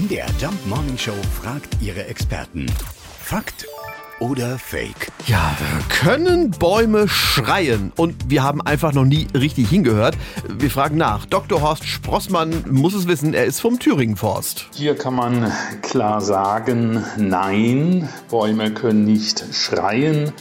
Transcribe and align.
MDR 0.00 0.28
Jump 0.40 0.66
Morning 0.66 0.96
Show 0.96 1.12
fragt 1.42 1.76
ihre 1.82 2.06
Experten. 2.06 2.64
Fakt 3.22 3.66
oder 4.18 4.58
Fake? 4.58 5.12
Ja, 5.26 5.54
können 5.90 6.52
Bäume 6.52 7.06
schreien? 7.06 7.92
Und 7.96 8.30
wir 8.30 8.42
haben 8.42 8.62
einfach 8.62 8.94
noch 8.94 9.04
nie 9.04 9.26
richtig 9.34 9.68
hingehört. 9.68 10.16
Wir 10.48 10.70
fragen 10.70 10.96
nach. 10.96 11.26
Dr. 11.26 11.60
Horst 11.60 11.84
Sprossmann 11.84 12.64
muss 12.70 12.94
es 12.94 13.08
wissen, 13.08 13.34
er 13.34 13.44
ist 13.44 13.60
vom 13.60 13.78
Thüringen 13.78 14.16
Forst. 14.16 14.68
Hier 14.72 14.96
kann 14.96 15.14
man 15.14 15.52
klar 15.82 16.22
sagen, 16.22 17.04
nein, 17.18 18.08
Bäume 18.30 18.72
können 18.72 19.04
nicht 19.04 19.44
schreien. 19.52 20.32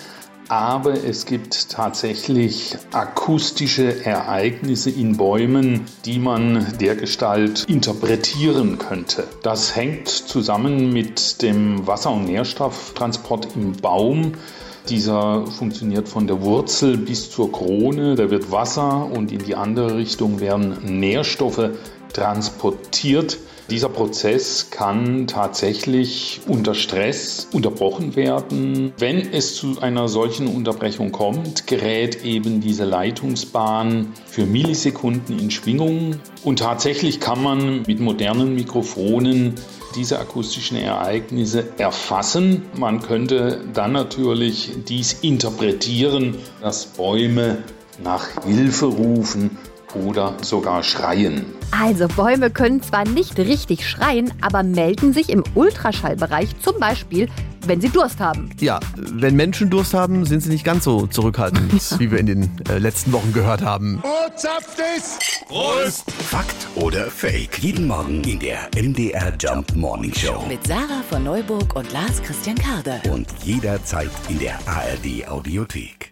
Aber 0.49 0.93
es 0.93 1.27
gibt 1.27 1.69
tatsächlich 1.69 2.75
akustische 2.91 4.03
Ereignisse 4.03 4.89
in 4.89 5.15
Bäumen, 5.15 5.85
die 6.05 6.17
man 6.17 6.65
dergestalt 6.81 7.65
interpretieren 7.69 8.79
könnte. 8.79 9.27
Das 9.43 9.75
hängt 9.75 10.07
zusammen 10.07 10.91
mit 10.91 11.43
dem 11.43 11.85
Wasser- 11.85 12.11
und 12.11 12.25
Nährstofftransport 12.25 13.49
im 13.55 13.73
Baum. 13.73 14.31
Dieser 14.89 15.45
funktioniert 15.45 16.09
von 16.09 16.25
der 16.25 16.41
Wurzel 16.41 16.97
bis 16.97 17.29
zur 17.29 17.51
Krone. 17.51 18.15
Da 18.15 18.31
wird 18.31 18.51
Wasser 18.51 19.05
und 19.05 19.31
in 19.31 19.45
die 19.45 19.53
andere 19.53 19.97
Richtung 19.97 20.39
werden 20.39 20.99
Nährstoffe 20.99 21.69
transportiert. 22.13 23.37
Dieser 23.69 23.89
Prozess 23.89 24.71
kann 24.71 25.27
tatsächlich 25.27 26.41
unter 26.47 26.73
Stress 26.73 27.47
unterbrochen 27.53 28.15
werden. 28.15 28.93
Wenn 28.97 29.31
es 29.31 29.55
zu 29.55 29.79
einer 29.79 30.07
solchen 30.07 30.47
Unterbrechung 30.47 31.11
kommt, 31.11 31.67
gerät 31.67 32.23
eben 32.23 32.61
diese 32.61 32.85
Leitungsbahn 32.85 34.13
für 34.25 34.47
Millisekunden 34.47 35.37
in 35.37 35.51
Schwingung. 35.51 36.15
Und 36.43 36.59
tatsächlich 36.59 37.19
kann 37.19 37.43
man 37.43 37.83
mit 37.83 37.99
modernen 37.99 38.55
Mikrofonen 38.55 39.53
diese 39.95 40.19
akustischen 40.19 40.77
Ereignisse 40.77 41.63
erfassen. 41.77 42.63
Man 42.75 43.01
könnte 43.01 43.61
dann 43.71 43.91
natürlich 43.91 44.71
dies 44.87 45.13
interpretieren, 45.21 46.37
dass 46.59 46.87
Bäume 46.87 47.59
nach 48.03 48.43
Hilfe 48.45 48.85
rufen 48.87 49.57
oder 49.95 50.35
sogar 50.41 50.83
schreien. 50.83 51.45
Also 51.71 52.07
Bäume 52.07 52.49
können 52.49 52.81
zwar 52.81 53.05
nicht 53.07 53.37
richtig 53.37 53.87
schreien, 53.87 54.33
aber 54.41 54.63
melden 54.63 55.13
sich 55.13 55.29
im 55.29 55.43
Ultraschallbereich 55.55 56.59
zum 56.59 56.79
Beispiel, 56.79 57.29
wenn 57.65 57.81
sie 57.81 57.89
Durst 57.89 58.19
haben. 58.19 58.49
Ja, 58.59 58.79
wenn 58.95 59.35
Menschen 59.35 59.69
Durst 59.69 59.93
haben, 59.93 60.25
sind 60.25 60.41
sie 60.41 60.49
nicht 60.49 60.63
ganz 60.63 60.83
so 60.83 61.07
zurückhaltend, 61.07 61.71
wie 61.99 62.11
wir 62.11 62.19
in 62.19 62.25
den 62.25 62.51
äh, 62.69 62.77
letzten 62.77 63.11
Wochen 63.11 63.33
gehört 63.33 63.61
haben. 63.61 64.01
Zapft 64.35 64.79
es! 64.97 65.19
Prost! 65.47 66.09
Fakt 66.11 66.67
oder 66.75 67.05
Fake? 67.11 67.59
Jeden 67.59 67.87
Morgen 67.87 68.23
in 68.23 68.39
der 68.39 68.69
MDR 68.75 69.33
Jump 69.39 69.75
Morning 69.75 70.13
Show. 70.13 70.45
Mit 70.47 70.65
Sarah 70.65 71.03
von 71.09 71.23
Neuburg 71.23 71.75
und 71.75 71.91
Lars 71.91 72.21
Christian 72.23 72.55
Karde. 72.55 73.01
Und 73.11 73.27
jederzeit 73.43 74.11
in 74.29 74.39
der 74.39 74.59
ARD 74.65 75.27
Audiothek. 75.27 76.08